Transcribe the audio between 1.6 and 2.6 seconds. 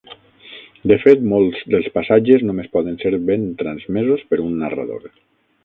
dels passatges